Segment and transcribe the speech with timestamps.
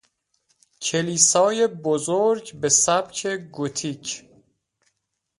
[0.81, 4.23] کلیسای بزرگ به سبک گوتیک